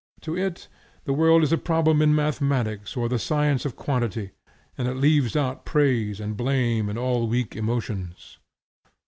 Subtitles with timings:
[0.21, 0.67] To it,
[1.05, 4.31] the world is a problem in mathematics or the science of quantity,
[4.75, 8.39] and it leaves out praise and blame and all weak emotions.